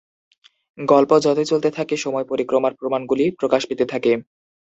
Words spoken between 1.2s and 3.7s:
যতই চলতে থাকে, সময়-পরিক্রমার প্রমাণগুলি প্রকাশ